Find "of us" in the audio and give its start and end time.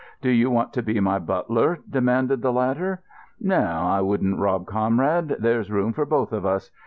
6.33-6.71